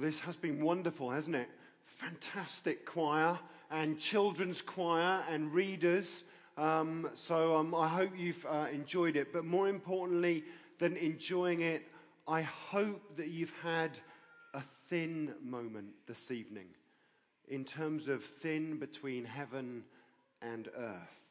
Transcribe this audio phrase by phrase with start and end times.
[0.00, 1.50] Well, this has been wonderful, hasn't it?
[1.84, 3.38] Fantastic choir
[3.70, 6.24] and children's choir and readers.
[6.56, 9.30] Um, so um, I hope you've uh, enjoyed it.
[9.30, 10.44] But more importantly
[10.78, 11.86] than enjoying it,
[12.26, 13.98] I hope that you've had
[14.54, 16.68] a thin moment this evening
[17.48, 19.82] in terms of thin between heaven
[20.40, 21.26] and earth.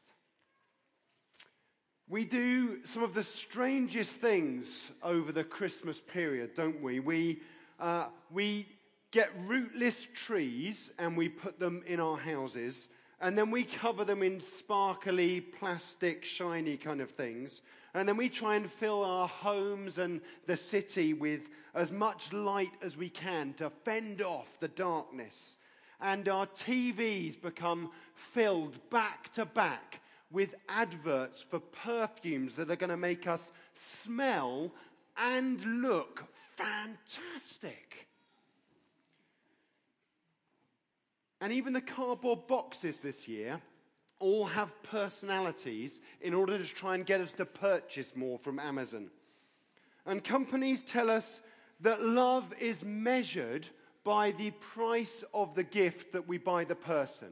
[2.08, 7.00] We do some of the strangest things over the Christmas period, don't we?
[7.00, 7.40] We,
[7.80, 8.68] uh, we
[9.12, 12.90] get rootless trees and we put them in our houses,
[13.22, 17.62] and then we cover them in sparkly, plastic, shiny kind of things.
[17.94, 21.42] And then we try and fill our homes and the city with
[21.74, 25.58] as much light as we can to fend off the darkness.
[26.00, 32.90] And our TVs become filled back to back with adverts for perfumes that are going
[32.90, 34.72] to make us smell
[35.18, 36.24] and look
[36.60, 38.08] fantastic.
[41.42, 43.62] And even the cardboard boxes this year
[44.20, 49.10] all have personalities in order to try and get us to purchase more from Amazon.
[50.06, 51.42] And companies tell us
[51.80, 53.68] that love is measured
[54.04, 57.30] by the price of the gift that we buy the person.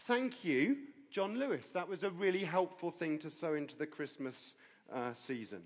[0.00, 0.76] Thank you,
[1.10, 1.66] John Lewis.
[1.72, 4.54] That was a really helpful thing to sow into the Christmas
[4.92, 5.62] uh, season.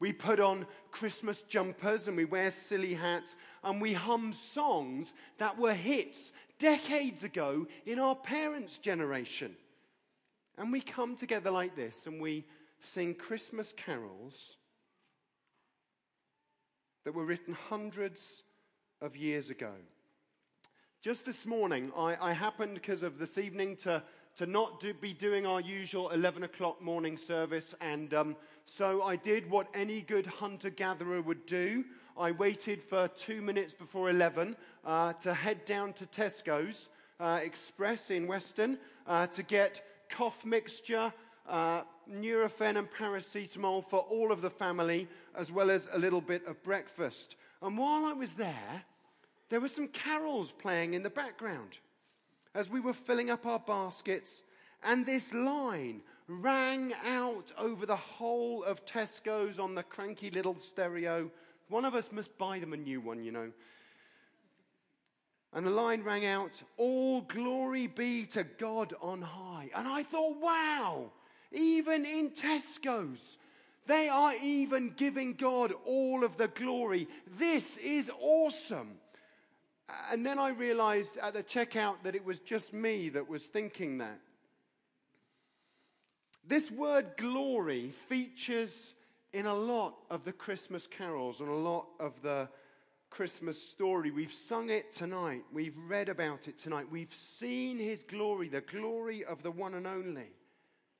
[0.00, 5.58] We put on Christmas jumpers and we wear silly hats and we hum songs that
[5.58, 9.56] were hits decades ago in our parents' generation.
[10.58, 12.44] And we come together like this and we
[12.80, 14.56] sing Christmas carols
[17.04, 18.42] that were written hundreds
[19.00, 19.72] of years ago.
[21.02, 24.02] Just this morning, I, I happened, because of this evening, to,
[24.36, 27.74] to not do, be doing our usual 11 o'clock morning service.
[27.80, 31.84] And um, so I did what any good hunter gatherer would do.
[32.16, 36.88] I waited for two minutes before 11 uh, to head down to Tesco's
[37.20, 41.12] uh, Express in Weston uh, to get cough mixture,
[41.48, 46.46] uh, Nurofen and paracetamol for all of the family, as well as a little bit
[46.46, 47.36] of breakfast.
[47.62, 48.84] And while I was there,
[49.48, 51.78] there were some carols playing in the background
[52.54, 54.42] as we were filling up our baskets,
[54.82, 61.30] and this line rang out over the whole of Tesco's on the cranky little stereo.
[61.68, 63.50] One of us must buy them a new one, you know.
[65.52, 69.70] And the line rang out, All glory be to God on high.
[69.74, 71.12] And I thought, wow,
[71.52, 73.38] even in Tesco's,
[73.86, 77.06] they are even giving God all of the glory.
[77.38, 78.96] This is awesome.
[80.10, 83.98] And then I realized at the checkout that it was just me that was thinking
[83.98, 84.20] that.
[86.46, 88.94] This word glory features
[89.32, 92.48] in a lot of the Christmas carols and a lot of the
[93.10, 94.10] Christmas story.
[94.10, 95.44] We've sung it tonight.
[95.52, 96.86] We've read about it tonight.
[96.90, 100.30] We've seen his glory, the glory of the one and only.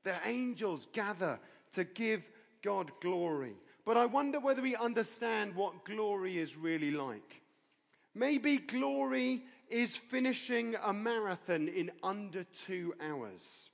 [0.03, 1.39] The angels gather
[1.73, 2.23] to give
[2.63, 3.55] God glory.
[3.85, 7.43] But I wonder whether we understand what glory is really like.
[8.15, 13.71] Maybe glory is finishing a marathon in under two hours.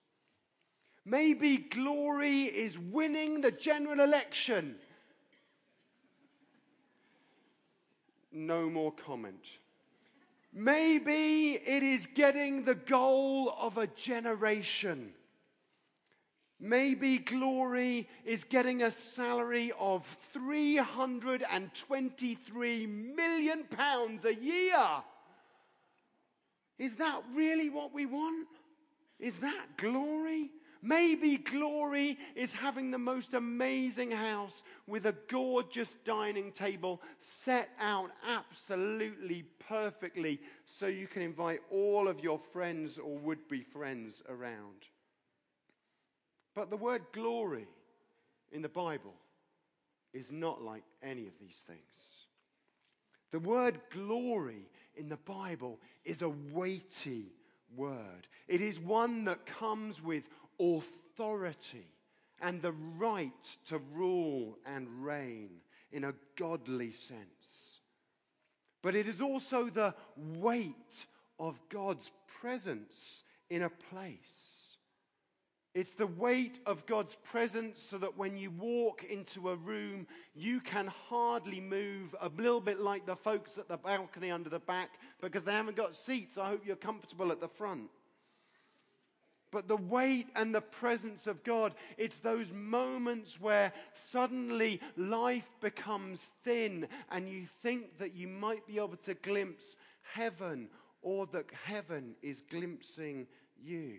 [1.05, 4.77] Maybe glory is winning the general election
[8.33, 9.45] no more comment.
[10.53, 15.13] Maybe it is getting the goal of a generation.
[16.61, 20.05] Maybe glory is getting a salary of
[20.35, 24.87] 323 million pounds a year.
[26.79, 28.49] Is that really what we want?
[29.19, 30.51] Is that glory?
[30.83, 38.11] Maybe glory is having the most amazing house with a gorgeous dining table set out
[38.27, 44.87] absolutely perfectly so you can invite all of your friends or would be friends around.
[46.55, 47.69] But the word glory
[48.53, 49.15] in the Bible
[50.13, 51.81] is not like any of these things.
[53.31, 54.67] The word glory
[54.97, 57.33] in the Bible is a weighty
[57.77, 58.27] word.
[58.49, 60.25] It is one that comes with
[60.59, 61.87] authority
[62.41, 65.51] and the right to rule and reign
[65.93, 67.81] in a godly sense.
[68.83, 71.07] But it is also the weight
[71.39, 72.11] of God's
[72.41, 74.60] presence in a place.
[75.73, 80.61] It's the weight of God's presence so that when you walk into a room, you
[80.61, 84.91] can hardly move, a little bit like the folks at the balcony under the back
[85.21, 86.37] because they haven't got seats.
[86.37, 87.89] I hope you're comfortable at the front.
[89.53, 91.75] but the weight and the presence of God.
[91.99, 98.77] It's those moments where suddenly life becomes thin and you think that you might be
[98.77, 99.77] able to glimpse
[100.15, 100.69] heaven
[101.03, 103.27] or that heaven is glimpsing
[103.61, 103.99] you.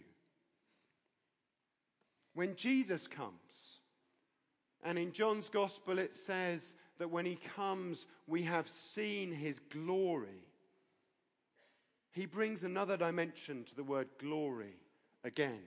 [2.33, 3.81] When Jesus comes,
[4.83, 10.45] and in John's gospel it says that when he comes, we have seen his glory.
[12.12, 14.75] He brings another dimension to the word glory
[15.24, 15.62] again.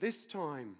[0.00, 0.76] This time,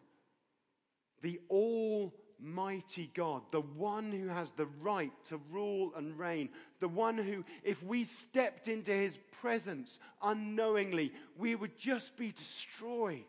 [1.22, 6.48] the Almighty God, the one who has the right to rule and reign,
[6.80, 13.24] the one who, if we stepped into his presence unknowingly, we would just be destroyed.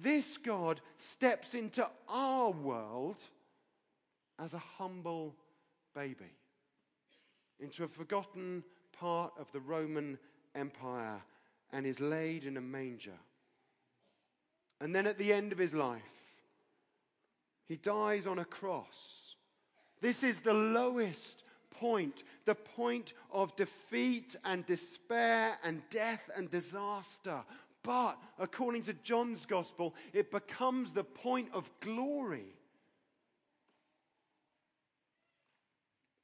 [0.00, 3.16] This God steps into our world
[4.38, 5.34] as a humble
[5.94, 6.36] baby,
[7.58, 8.62] into a forgotten
[8.92, 10.18] part of the Roman
[10.54, 11.22] Empire
[11.72, 13.18] and is laid in a manger.
[14.80, 16.02] And then at the end of his life,
[17.64, 19.36] he dies on a cross.
[20.00, 27.42] This is the lowest point, the point of defeat and despair and death and disaster.
[27.86, 32.52] But according to John's gospel, it becomes the point of glory.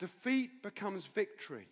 [0.01, 1.69] Defeat becomes victory.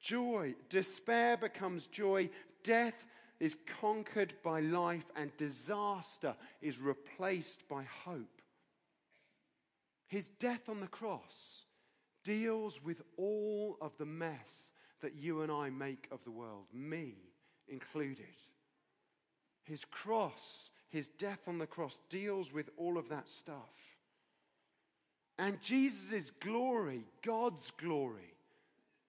[0.00, 2.28] Joy, despair becomes joy.
[2.64, 3.06] Death
[3.38, 8.42] is conquered by life, and disaster is replaced by hope.
[10.08, 11.66] His death on the cross
[12.24, 14.72] deals with all of the mess
[15.02, 17.14] that you and I make of the world, me
[17.68, 18.26] included.
[19.64, 23.98] His cross, his death on the cross, deals with all of that stuff.
[25.38, 28.34] And Jesus' glory, God's glory,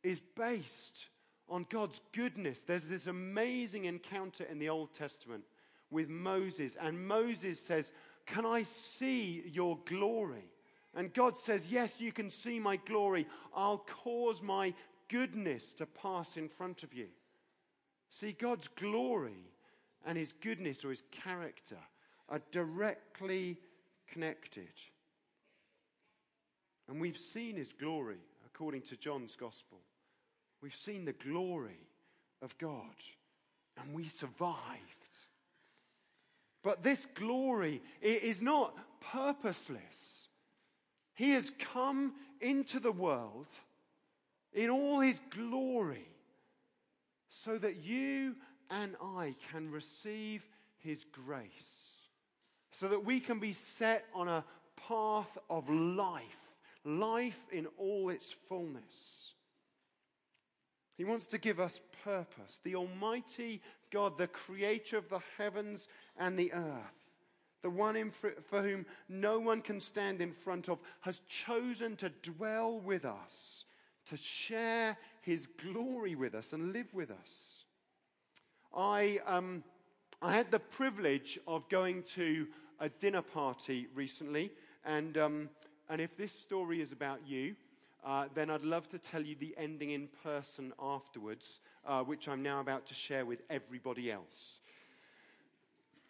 [0.04, 1.08] is based
[1.48, 2.64] on God's goodness.
[2.64, 5.44] There's this amazing encounter in the Old Testament
[5.92, 7.92] with Moses, and Moses says,
[8.26, 10.50] Can I see your glory?
[10.96, 13.28] And God says, Yes, you can see my glory.
[13.56, 14.74] I'll cause my
[15.10, 17.08] goodness to pass in front of you.
[18.10, 19.52] See, God's glory
[20.06, 21.78] and his goodness or his character
[22.30, 23.58] are directly
[24.08, 24.72] connected.
[26.88, 29.80] And we've seen his glory according to John's gospel.
[30.62, 31.80] We've seen the glory
[32.42, 32.96] of God
[33.82, 34.56] and we survived.
[36.64, 40.30] But this glory is not purposeless.
[41.14, 43.48] He has come into the world
[44.54, 46.08] in all his glory
[47.30, 48.36] so that you
[48.70, 50.48] and I can receive
[50.78, 52.10] his grace,
[52.72, 54.44] so that we can be set on a
[54.88, 56.24] path of life,
[56.84, 59.34] life in all its fullness.
[60.98, 62.60] He wants to give us purpose.
[62.64, 67.12] The Almighty God, the creator of the heavens and the earth,
[67.64, 72.10] the one for, for whom no one can stand in front of, has chosen to
[72.22, 73.66] dwell with us,
[74.06, 77.65] to share his glory with us and live with us.
[78.76, 79.64] I, um,
[80.22, 82.48] I had the privilege of going to
[82.80, 84.52] a dinner party recently,
[84.84, 85.50] and, um,
[85.90, 87.56] and if this story is about you,
[88.06, 92.44] uh, then I'd love to tell you the ending in person afterwards, uh, which I'm
[92.44, 94.60] now about to share with everybody else.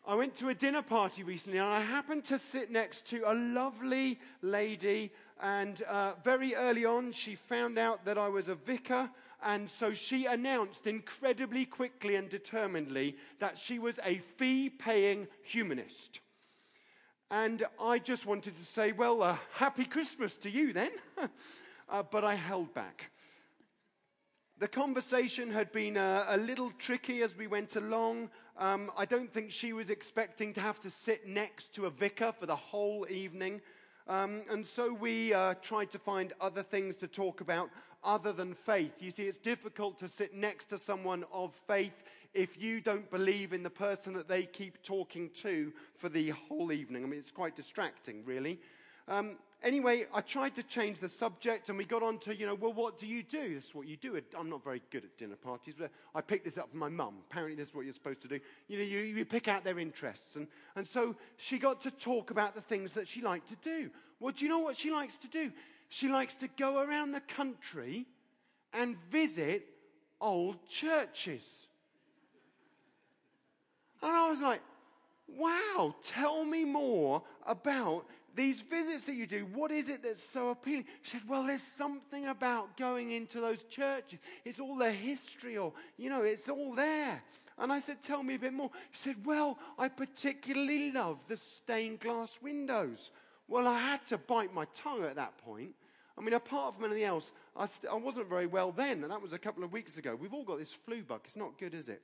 [0.08, 3.34] I went to a dinner party recently and I happened to sit next to a
[3.34, 5.12] lovely lady.
[5.42, 9.10] And uh, very early on, she found out that I was a vicar.
[9.46, 16.20] And so she announced incredibly quickly and determinedly that she was a fee paying humanist.
[17.30, 20.90] And I just wanted to say, well, uh, happy Christmas to you then.
[21.90, 23.12] uh, but I held back.
[24.58, 28.30] The conversation had been uh, a little tricky as we went along.
[28.58, 32.32] Um, I don't think she was expecting to have to sit next to a vicar
[32.32, 33.62] for the whole evening.
[34.08, 37.70] Um, and so we uh, tried to find other things to talk about
[38.06, 38.94] other than faith.
[39.02, 43.54] You see, it's difficult to sit next to someone of faith if you don't believe
[43.54, 47.04] in the person that they keep talking to for the whole evening.
[47.04, 48.60] I mean, it's quite distracting, really.
[49.08, 52.56] Um, anyway, I tried to change the subject and we got on to, you know,
[52.56, 53.56] well, what do you do?
[53.56, 54.20] This is what you do.
[54.38, 57.16] I'm not very good at dinner parties, but I picked this up from my mum.
[57.30, 58.40] Apparently, this is what you're supposed to do.
[58.68, 60.36] You know, you, you pick out their interests.
[60.36, 63.90] And, and so she got to talk about the things that she liked to do.
[64.20, 65.52] Well, do you know what she likes to do?
[65.90, 68.06] She likes to go around the country
[68.74, 69.66] and visit
[70.20, 71.68] old churches.
[74.02, 74.62] And I was like,
[75.28, 80.50] wow, tell me more about these visits that you do, what is it that's so
[80.50, 80.86] appealing?
[81.02, 84.20] She said, Well, there's something about going into those churches.
[84.44, 87.24] It's all the history, or, you know, it's all there.
[87.58, 88.72] And I said, Tell me a bit more.
[88.92, 93.12] She said, Well, I particularly love the stained glass windows.
[93.48, 95.72] Well, I had to bite my tongue at that point.
[96.18, 99.22] I mean, apart from anything else, I, st- I wasn't very well then, and that
[99.22, 100.16] was a couple of weeks ago.
[100.16, 101.22] We've all got this flu bug.
[101.26, 102.02] It's not good, is it?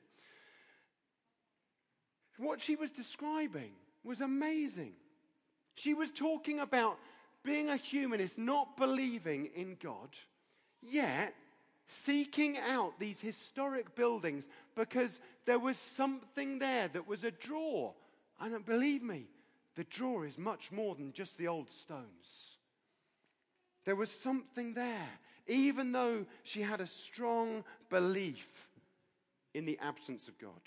[2.37, 3.71] What she was describing
[4.03, 4.93] was amazing.
[5.75, 6.97] She was talking about
[7.43, 10.09] being a humanist, not believing in God,
[10.81, 11.33] yet
[11.87, 17.91] seeking out these historic buildings because there was something there that was a draw.
[18.39, 19.25] And uh, believe me,
[19.75, 22.57] the draw is much more than just the old stones.
[23.85, 25.09] There was something there,
[25.47, 28.67] even though she had a strong belief
[29.53, 30.61] in the absence of God.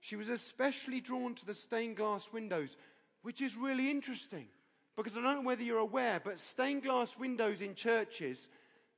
[0.00, 2.76] She was especially drawn to the stained glass windows,
[3.22, 4.48] which is really interesting
[4.96, 8.48] because I don't know whether you're aware, but stained glass windows in churches,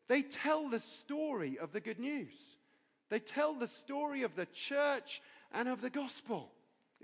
[0.09, 2.35] they tell the story of the good news.
[3.11, 5.21] They tell the story of the church
[5.53, 6.51] and of the gospel.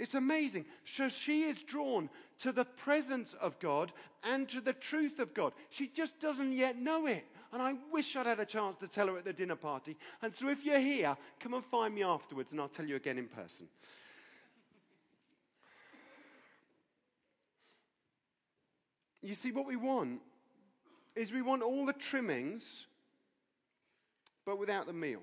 [0.00, 0.64] It's amazing.
[0.86, 3.92] So she is drawn to the presence of God
[4.24, 5.52] and to the truth of God.
[5.68, 7.26] She just doesn't yet know it.
[7.52, 9.98] And I wish I'd had a chance to tell her at the dinner party.
[10.22, 13.18] And so if you're here, come and find me afterwards and I'll tell you again
[13.18, 13.68] in person.
[19.22, 20.20] You see, what we want
[21.14, 22.86] is we want all the trimmings,
[24.46, 25.20] but without the meal.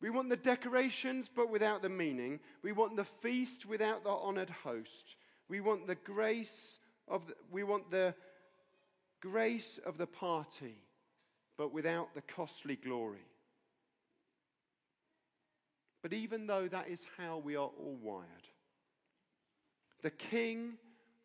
[0.00, 2.40] We want the decorations, but without the meaning.
[2.62, 5.16] We want the feast without the honored host.
[5.48, 6.78] We want the grace
[7.08, 8.14] of the, we want the
[9.20, 10.76] grace of the party,
[11.56, 13.26] but without the costly glory.
[16.02, 18.48] But even though that is how we are all wired,
[20.02, 20.74] the King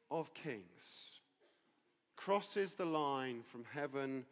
[0.09, 0.63] of Kings
[2.15, 4.25] crosses the line from heaven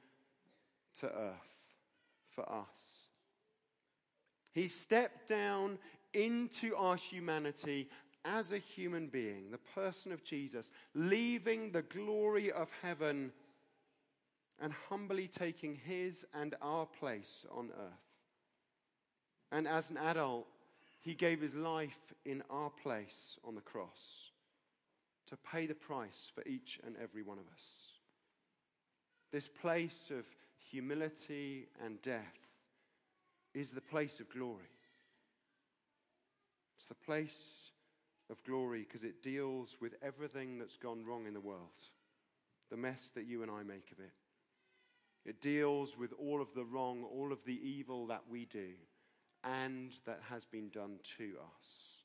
[0.99, 1.35] to earth
[2.33, 3.00] for us.
[4.53, 5.77] He stepped down
[6.13, 7.89] into our humanity
[8.23, 13.31] as a human being, the person of Jesus, leaving the glory of heaven
[14.59, 17.93] and humbly taking his and our place on earth.
[19.51, 20.47] And as an adult,
[21.01, 24.31] he gave his life in our place on the cross
[25.27, 27.93] to pay the price for each and every one of us.
[29.31, 30.25] This place of
[30.69, 32.50] humility and death
[33.53, 34.69] is the place of glory.
[36.77, 37.71] It's the place
[38.29, 41.69] of glory because it deals with everything that's gone wrong in the world,
[42.69, 44.13] the mess that you and I make of it.
[45.25, 48.71] It deals with all of the wrong, all of the evil that we do,
[49.43, 51.99] and that has been done to us.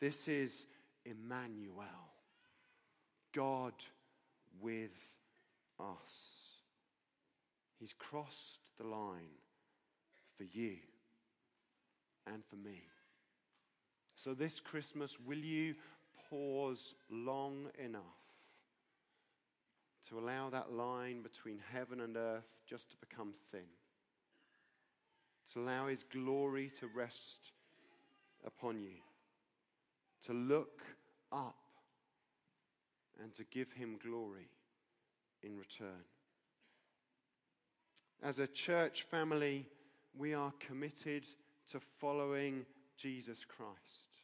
[0.00, 0.66] This is
[1.04, 2.12] Emmanuel,
[3.34, 3.72] God
[4.60, 4.96] with
[5.80, 6.52] us.
[7.80, 9.40] He's crossed the line
[10.36, 10.76] for you
[12.26, 12.82] and for me.
[14.14, 15.74] So, this Christmas, will you
[16.30, 18.02] pause long enough
[20.08, 23.68] to allow that line between heaven and earth just to become thin?
[25.52, 27.52] To allow His glory to rest
[28.44, 28.96] upon you?
[30.24, 30.82] To look
[31.30, 31.56] up
[33.22, 34.48] and to give Him glory
[35.42, 36.04] in return?
[38.22, 39.66] As a church family,
[40.18, 41.24] we are committed
[41.72, 42.64] to following
[42.96, 44.16] Jesus Christ.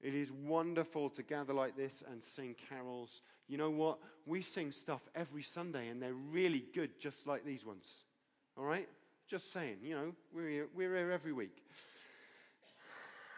[0.00, 3.20] It is wonderful to gather like this and sing carols.
[3.48, 3.98] You know what?
[4.26, 8.04] We sing stuff every Sunday and they're really good, just like these ones.
[8.56, 8.88] All right?
[9.28, 11.64] Just saying, you know, we're here, we're here every week.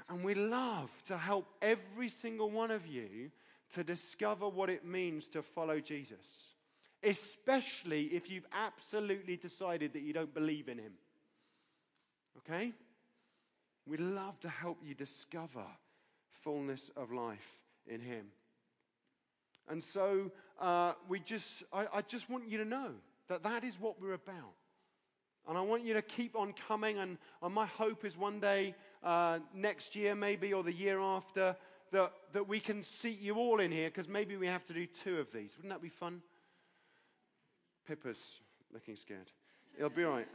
[0.08, 3.30] And we love to help every single one of you
[3.74, 6.54] to discover what it means to follow Jesus,
[7.02, 10.92] especially if you've absolutely decided that you don't believe in him.
[12.38, 12.72] Okay?
[13.86, 15.64] We'd love to help you discover
[16.42, 18.26] fullness of life in Him.
[19.68, 22.90] And so uh, we just, I, I just want you to know
[23.28, 24.54] that that is what we're about.
[25.48, 26.98] And I want you to keep on coming.
[26.98, 31.56] And, and my hope is one day, uh, next year maybe, or the year after,
[31.90, 34.86] that, that we can seat you all in here because maybe we have to do
[34.86, 35.56] two of these.
[35.56, 36.22] Wouldn't that be fun?
[37.86, 38.40] Pippa's
[38.72, 39.30] looking scared.
[39.76, 40.28] It'll be all right.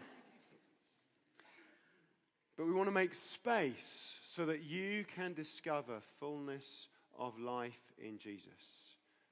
[2.57, 6.87] But we want to make space so that you can discover fullness
[7.17, 8.51] of life in Jesus.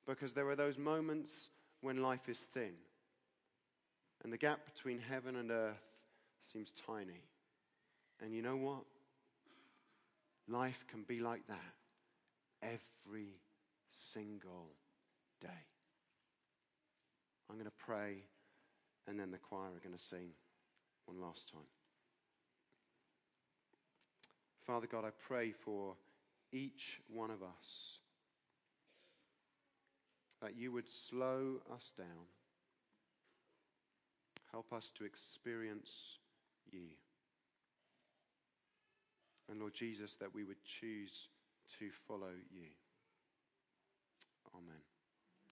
[0.08, 1.50] Because there are those moments
[1.82, 2.74] when life is thin
[4.26, 5.78] and the gap between heaven and earth
[6.42, 7.22] seems tiny.
[8.20, 8.84] And you know what?
[10.48, 11.74] Life can be like that
[12.64, 13.36] every
[13.92, 14.72] single
[15.40, 15.48] day.
[17.48, 18.24] I'm going to pray,
[19.08, 20.30] and then the choir are going to sing
[21.06, 21.75] one last time.
[24.66, 25.96] Father God, I pray for
[26.52, 28.00] each one of us
[30.42, 32.28] that you would slow us down.
[34.52, 36.18] Help us to experience
[36.72, 36.88] you.
[39.50, 41.28] And Lord Jesus, that we would choose
[41.80, 42.68] to follow you.
[44.56, 44.95] Amen.